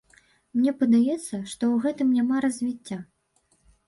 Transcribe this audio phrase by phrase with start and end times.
[0.59, 1.19] Мне падаецца,
[1.51, 2.99] што ў гэтым няма развіцця.